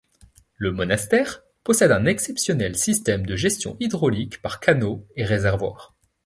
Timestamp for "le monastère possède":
0.55-1.91